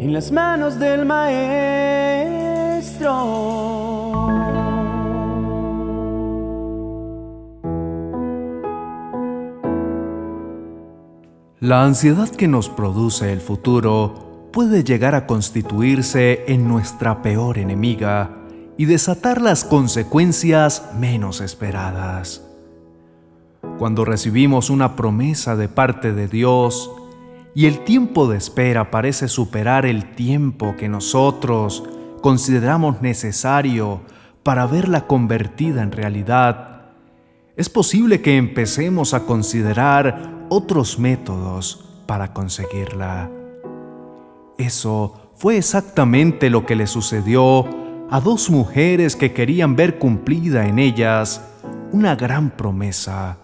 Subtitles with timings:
[0.00, 1.50] en las manos del Maestro.
[11.60, 18.38] La ansiedad que nos produce el futuro puede llegar a constituirse en nuestra peor enemiga
[18.78, 22.42] y desatar las consecuencias menos esperadas.
[23.78, 26.90] Cuando recibimos una promesa de parte de Dios
[27.54, 31.82] y el tiempo de espera parece superar el tiempo que nosotros
[32.20, 34.02] consideramos necesario
[34.42, 36.82] para verla convertida en realidad,
[37.56, 43.30] es posible que empecemos a considerar otros métodos para conseguirla.
[44.56, 47.66] Eso fue exactamente lo que le sucedió
[48.10, 51.44] a dos mujeres que querían ver cumplida en ellas
[51.92, 53.38] una gran promesa.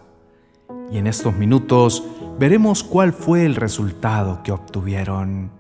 [0.91, 2.05] Y en estos minutos
[2.39, 5.51] veremos cuál fue el resultado que obtuvieron.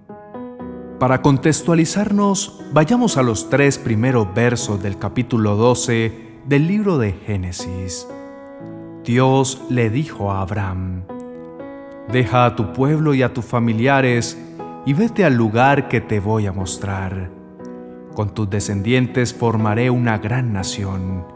[0.98, 8.06] Para contextualizarnos, vayamos a los tres primeros versos del capítulo 12 del libro de Génesis.
[9.04, 11.02] Dios le dijo a Abraham,
[12.10, 14.38] Deja a tu pueblo y a tus familiares
[14.86, 17.30] y vete al lugar que te voy a mostrar.
[18.14, 21.26] Con tus descendientes formaré una gran nación.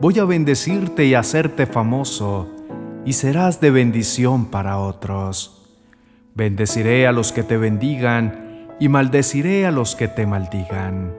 [0.00, 2.55] Voy a bendecirte y hacerte famoso,
[3.06, 5.62] y serás de bendición para otros.
[6.34, 11.14] Bendeciré a los que te bendigan, y maldeciré a los que te maldigan.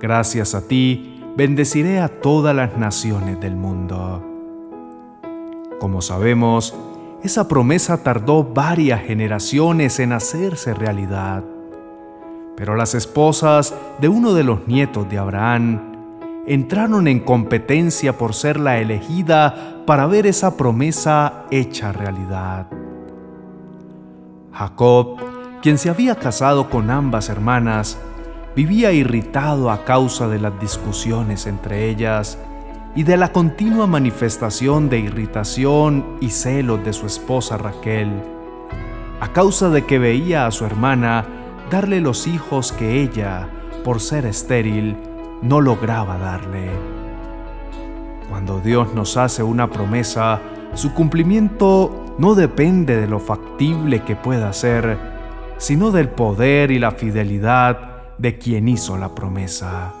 [0.00, 4.22] Gracias a ti, bendeciré a todas las naciones del mundo.
[5.80, 6.76] Como sabemos,
[7.24, 11.42] esa promesa tardó varias generaciones en hacerse realidad.
[12.54, 15.80] Pero las esposas de uno de los nietos de Abraham
[16.46, 22.66] entraron en competencia por ser la elegida para ver esa promesa hecha realidad.
[24.52, 25.16] Jacob,
[25.62, 27.98] quien se había casado con ambas hermanas,
[28.54, 32.38] vivía irritado a causa de las discusiones entre ellas
[32.94, 38.12] y de la continua manifestación de irritación y celos de su esposa Raquel,
[39.22, 41.24] a causa de que veía a su hermana
[41.70, 43.48] darle los hijos que ella,
[43.84, 44.98] por ser estéril,
[45.40, 46.97] no lograba darle.
[48.28, 50.40] Cuando Dios nos hace una promesa,
[50.74, 54.98] su cumplimiento no depende de lo factible que pueda ser,
[55.56, 59.94] sino del poder y la fidelidad de quien hizo la promesa.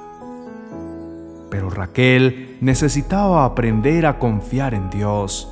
[1.50, 5.50] Pero Raquel necesitaba aprender a confiar en Dios,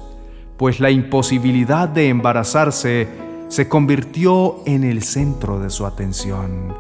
[0.59, 3.09] pues la imposibilidad de embarazarse
[3.48, 6.75] se convirtió en el centro de su atención.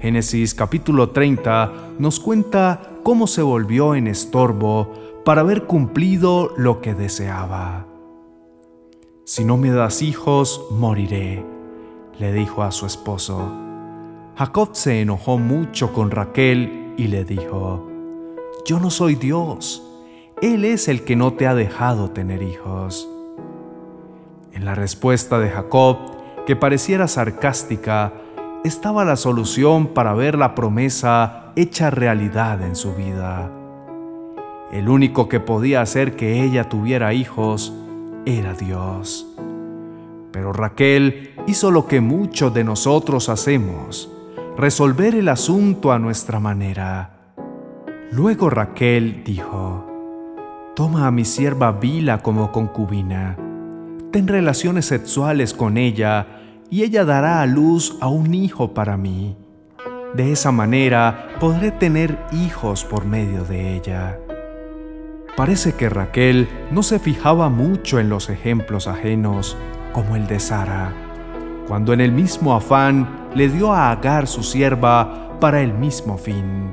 [0.00, 4.90] Génesis capítulo 30 nos cuenta cómo se volvió en estorbo
[5.24, 7.86] para haber cumplido lo que deseaba.
[9.26, 11.44] Si no me das hijos, moriré,
[12.18, 13.52] le dijo a su esposo.
[14.36, 17.86] Jacob se enojó mucho con Raquel y le dijo,
[18.64, 19.86] Yo no soy Dios,
[20.40, 23.08] Él es el que no te ha dejado tener hijos.
[24.52, 25.98] En la respuesta de Jacob,
[26.46, 28.14] que pareciera sarcástica,
[28.64, 33.50] estaba la solución para ver la promesa hecha realidad en su vida.
[34.72, 37.72] El único que podía hacer que ella tuviera hijos
[38.26, 39.26] era Dios.
[40.32, 44.10] Pero Raquel hizo lo que muchos de nosotros hacemos,
[44.56, 47.34] resolver el asunto a nuestra manera.
[48.10, 49.86] Luego Raquel dijo,
[50.74, 53.36] Toma a mi sierva Vila como concubina
[54.14, 56.28] ten relaciones sexuales con ella
[56.70, 59.36] y ella dará a luz a un hijo para mí.
[60.14, 64.20] De esa manera podré tener hijos por medio de ella.
[65.36, 69.56] Parece que Raquel no se fijaba mucho en los ejemplos ajenos,
[69.92, 70.92] como el de Sara,
[71.66, 76.72] cuando en el mismo afán le dio a Agar su sierva para el mismo fin,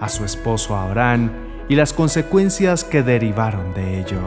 [0.00, 1.30] a su esposo Abraham
[1.68, 4.20] y las consecuencias que derivaron de ello.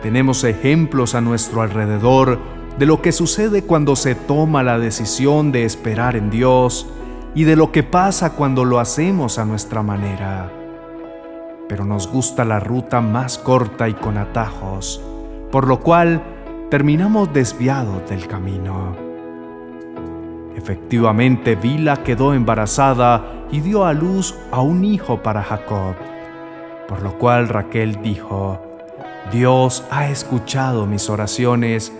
[0.00, 2.38] Tenemos ejemplos a nuestro alrededor
[2.78, 6.86] de lo que sucede cuando se toma la decisión de esperar en Dios
[7.34, 10.50] y de lo que pasa cuando lo hacemos a nuestra manera.
[11.68, 15.02] Pero nos gusta la ruta más corta y con atajos,
[15.52, 16.22] por lo cual
[16.70, 18.96] terminamos desviados del camino.
[20.56, 25.94] Efectivamente, Vila quedó embarazada y dio a luz a un hijo para Jacob,
[26.88, 28.60] por lo cual Raquel dijo,
[29.32, 31.92] Dios ha escuchado mis oraciones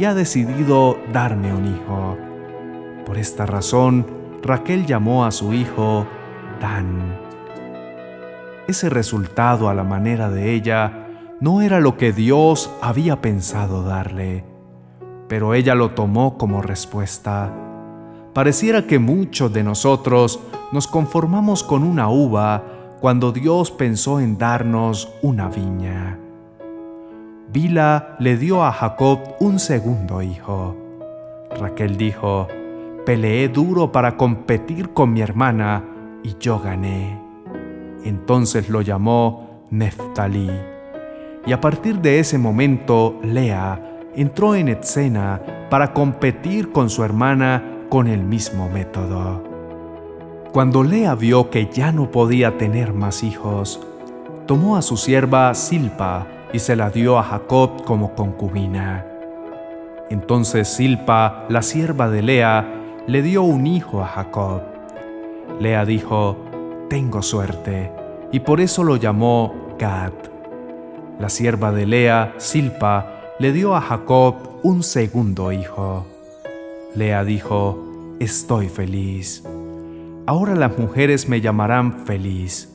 [0.00, 2.16] y ha decidido darme un hijo.
[3.04, 4.06] Por esta razón,
[4.42, 6.06] Raquel llamó a su hijo
[6.60, 7.18] Dan.
[8.66, 11.06] Ese resultado a la manera de ella
[11.38, 14.44] no era lo que Dios había pensado darle,
[15.28, 17.52] pero ella lo tomó como respuesta
[18.32, 20.40] pareciera que muchos de nosotros
[20.72, 22.62] nos conformamos con una uva
[23.00, 26.18] cuando Dios pensó en darnos una viña.
[27.52, 30.76] Bila le dio a Jacob un segundo hijo.
[31.58, 32.46] Raquel dijo,
[33.04, 35.84] peleé duro para competir con mi hermana
[36.22, 37.20] y yo gané.
[38.04, 40.48] Entonces lo llamó Neftalí.
[41.44, 47.80] Y a partir de ese momento, Lea entró en escena para competir con su hermana
[47.88, 49.42] con el mismo método.
[50.52, 53.84] Cuando Lea vio que ya no podía tener más hijos,
[54.46, 59.06] tomó a su sierva Silpa y se la dio a Jacob como concubina.
[60.10, 62.66] Entonces Silpa, la sierva de Lea,
[63.06, 64.62] le dio un hijo a Jacob.
[65.60, 66.36] Lea dijo,
[66.88, 67.92] Tengo suerte,
[68.32, 70.12] y por eso lo llamó Gad.
[71.18, 76.06] La sierva de Lea, Silpa, le dio a Jacob un segundo hijo.
[76.94, 79.44] Lea dijo, Estoy feliz.
[80.26, 82.68] Ahora las mujeres me llamarán feliz.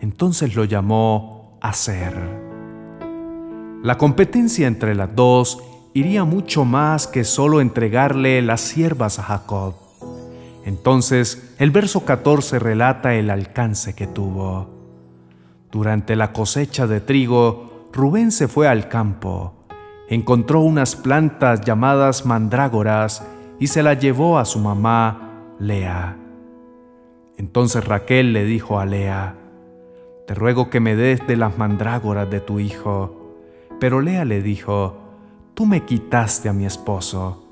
[0.00, 2.45] Entonces lo llamó Aser.
[3.86, 5.62] La competencia entre las dos
[5.94, 9.74] iría mucho más que solo entregarle las siervas a Jacob.
[10.64, 14.70] Entonces el verso 14 relata el alcance que tuvo.
[15.70, 19.54] Durante la cosecha de trigo, Rubén se fue al campo,
[20.08, 23.24] encontró unas plantas llamadas mandrágoras
[23.60, 26.16] y se las llevó a su mamá, Lea.
[27.38, 29.36] Entonces Raquel le dijo a Lea,
[30.26, 33.22] Te ruego que me des de las mandrágoras de tu hijo.
[33.80, 34.98] Pero Lea le dijo,
[35.54, 37.46] Tú me quitaste a mi esposo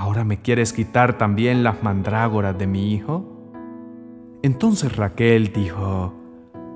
[0.00, 3.22] ¿Ahora me quieres quitar también las mandrágoras de mi hijo?
[4.42, 6.14] Entonces Raquel dijo,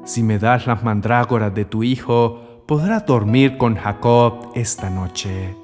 [0.04, 5.56] Si me das las mandrágoras de tu hijo, podrás dormir con Jacob esta noche.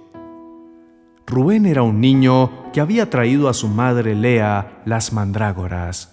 [1.26, 6.12] Rubén era un niño que había traído a su madre Lea las mandrágoras,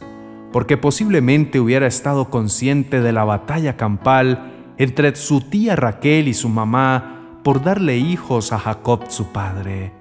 [0.51, 6.49] porque posiblemente hubiera estado consciente de la batalla campal entre su tía Raquel y su
[6.49, 9.93] mamá por darle hijos a Jacob su padre.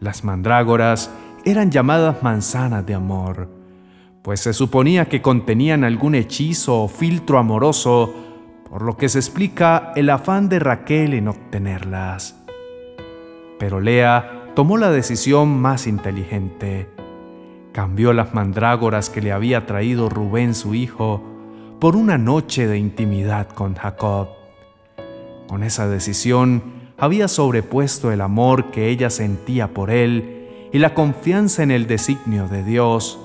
[0.00, 1.10] Las mandrágoras
[1.44, 3.48] eran llamadas manzanas de amor,
[4.22, 8.14] pues se suponía que contenían algún hechizo o filtro amoroso,
[8.68, 12.42] por lo que se explica el afán de Raquel en obtenerlas.
[13.58, 16.88] Pero Lea tomó la decisión más inteligente.
[17.72, 21.33] Cambió las mandrágoras que le había traído Rubén su hijo
[21.84, 24.28] por una noche de intimidad con Jacob.
[25.46, 26.62] Con esa decisión,
[26.96, 32.48] había sobrepuesto el amor que ella sentía por él y la confianza en el designio
[32.48, 33.20] de Dios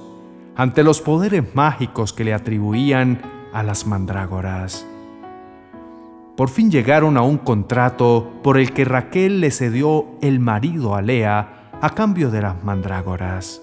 [0.57, 3.21] ante los poderes mágicos que le atribuían
[3.53, 4.85] a las mandrágoras.
[6.35, 11.01] Por fin llegaron a un contrato por el que Raquel le cedió el marido a
[11.01, 13.61] Lea a cambio de las mandrágoras.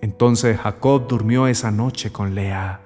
[0.00, 2.81] Entonces Jacob durmió esa noche con Lea.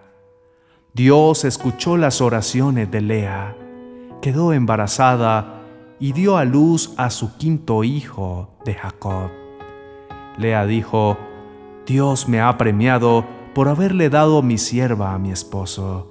[0.97, 3.55] Dios escuchó las oraciones de Lea,
[4.23, 5.61] quedó embarazada
[6.01, 9.31] y dio a luz a su quinto hijo de Jacob.
[10.39, 11.19] Lea dijo,
[11.85, 16.09] Dios me ha premiado por haberle dado mi sierva a mi esposo.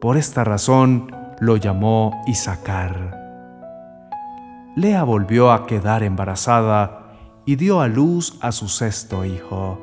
[0.00, 1.10] Por esta razón
[1.40, 3.18] lo llamó Isaacar.
[4.76, 7.16] Lea volvió a quedar embarazada
[7.46, 9.80] y dio a luz a su sexto hijo.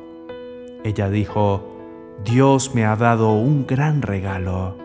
[0.85, 1.74] Ella dijo,
[2.23, 4.77] Dios me ha dado un gran regalo.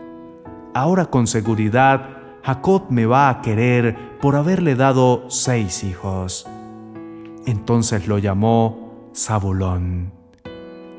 [0.73, 6.47] Ahora con seguridad Jacob me va a querer por haberle dado seis hijos.
[7.45, 10.11] Entonces lo llamó Zabulón.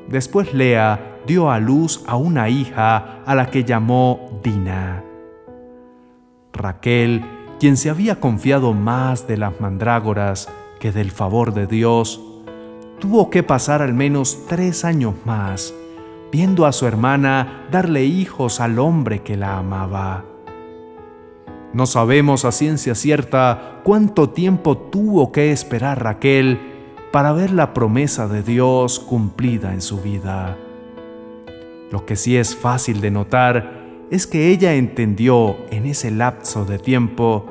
[0.09, 5.03] Después Lea dio a luz a una hija a la que llamó Dina.
[6.51, 7.23] Raquel,
[7.59, 10.49] quien se había confiado más de las mandrágoras
[10.79, 12.21] que del favor de Dios,
[12.99, 15.73] tuvo que pasar al menos tres años más
[16.33, 20.25] viendo a su hermana darle hijos al hombre que la amaba.
[21.73, 26.59] No sabemos a ciencia cierta cuánto tiempo tuvo que esperar Raquel
[27.11, 30.57] para ver la promesa de Dios cumplida en su vida.
[31.91, 36.79] Lo que sí es fácil de notar es que ella entendió en ese lapso de
[36.79, 37.45] tiempo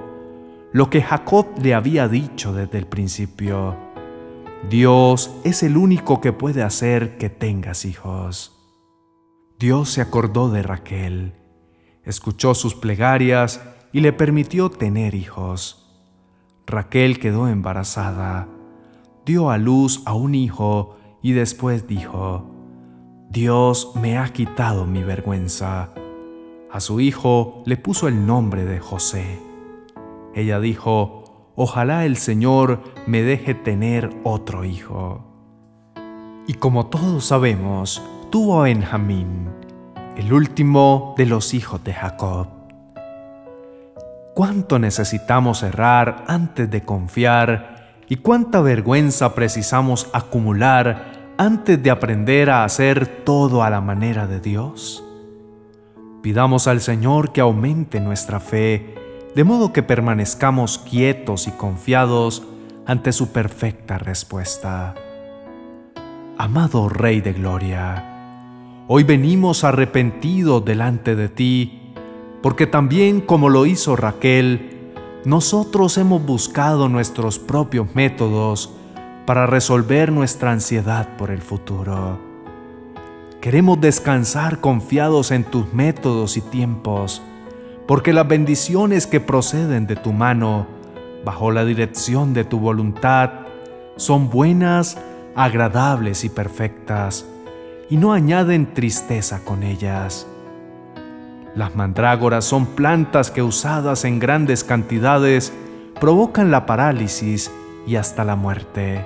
[0.72, 3.76] lo que Jacob le había dicho desde el principio.
[4.68, 8.58] Dios es el único que puede hacer que tengas hijos.
[9.62, 11.34] Dios se acordó de Raquel,
[12.02, 15.88] escuchó sus plegarias y le permitió tener hijos.
[16.66, 18.48] Raquel quedó embarazada,
[19.24, 22.50] dio a luz a un hijo y después dijo,
[23.30, 25.94] Dios me ha quitado mi vergüenza.
[26.72, 29.38] A su hijo le puso el nombre de José.
[30.34, 35.24] Ella dijo, Ojalá el Señor me deje tener otro hijo.
[36.48, 38.02] Y como todos sabemos,
[38.32, 39.50] tuvo Benjamín,
[40.16, 42.48] el último de los hijos de Jacob.
[44.34, 52.64] ¿Cuánto necesitamos errar antes de confiar y cuánta vergüenza precisamos acumular antes de aprender a
[52.64, 55.04] hacer todo a la manera de Dios?
[56.22, 58.94] Pidamos al Señor que aumente nuestra fe,
[59.36, 62.42] de modo que permanezcamos quietos y confiados
[62.86, 64.94] ante su perfecta respuesta.
[66.38, 68.11] Amado Rey de Gloria,
[68.88, 71.92] hoy venimos arrepentidos delante de ti,
[72.42, 74.92] porque también como lo hizo Raquel,
[75.24, 78.74] nosotros hemos buscado nuestros propios métodos
[79.24, 82.18] para resolver nuestra ansiedad por el futuro.
[83.40, 87.22] Queremos descansar confiados en tus métodos y tiempos,
[87.86, 90.66] porque las bendiciones que proceden de tu mano,
[91.24, 93.30] bajo la dirección de tu voluntad,
[93.96, 94.98] son buenas,
[95.34, 97.26] agradables y perfectas,
[97.92, 100.26] y no añaden tristeza con ellas.
[101.54, 105.52] Las mandrágoras son plantas que usadas en grandes cantidades
[106.00, 107.52] provocan la parálisis
[107.86, 109.04] y hasta la muerte.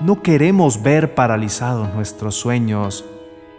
[0.00, 3.06] No queremos ver paralizados nuestros sueños,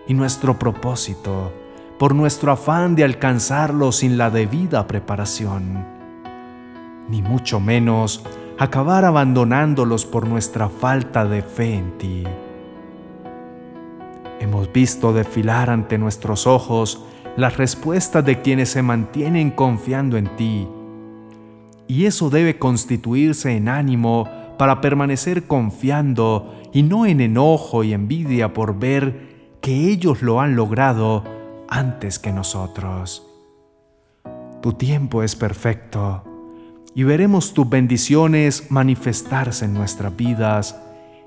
[0.07, 1.51] y nuestro propósito
[1.97, 5.83] por nuestro afán de alcanzarlo sin la debida preparación,
[7.09, 8.23] ni mucho menos
[8.59, 12.23] acabar abandonándolos por nuestra falta de fe en ti.
[14.41, 17.05] Hemos visto desfilar ante nuestros ojos
[17.37, 20.67] las respuestas de quienes se mantienen confiando en ti,
[21.87, 28.51] y eso debe constituirse en ánimo para permanecer confiando y no en enojo y envidia
[28.51, 31.23] por ver que ellos lo han logrado
[31.69, 33.27] antes que nosotros.
[34.63, 36.23] Tu tiempo es perfecto
[36.95, 40.81] y veremos tus bendiciones manifestarse en nuestras vidas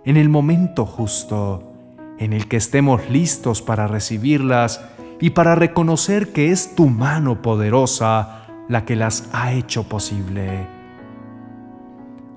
[0.04, 1.73] en el momento justo,
[2.18, 4.84] en el que estemos listos para recibirlas
[5.20, 10.66] y para reconocer que es tu mano poderosa la que las ha hecho posible.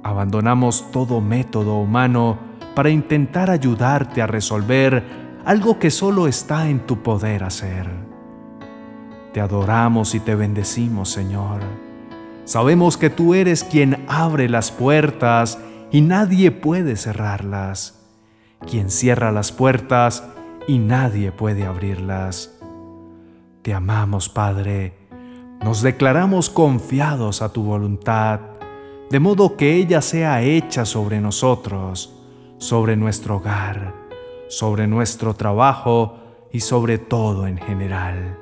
[0.04, 2.38] Abandonamos todo método humano
[2.76, 5.04] para intentar ayudarte a resolver
[5.46, 7.90] algo que solo está en tu poder hacer.
[9.34, 11.62] Te adoramos y te bendecimos, Señor.
[12.46, 15.60] Sabemos que tú eres quien abre las puertas
[15.92, 17.97] y nadie puede cerrarlas,
[18.66, 20.24] quien cierra las puertas
[20.68, 22.58] y nadie puede abrirlas.
[23.62, 24.94] Te amamos, Padre.
[25.62, 28.40] Nos declaramos confiados a tu voluntad,
[29.10, 32.14] de modo que ella sea hecha sobre nosotros,
[32.58, 34.08] sobre nuestro hogar
[34.48, 36.18] sobre nuestro trabajo
[36.52, 38.38] y sobre todo en general.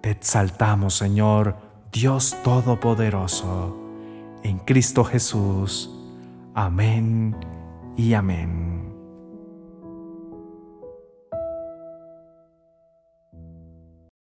[0.00, 1.56] Te exaltamos, Señor,
[1.92, 3.76] Dios Todopoderoso,
[4.42, 5.90] en Cristo Jesús.
[6.54, 7.36] Amén
[7.96, 8.67] y amén.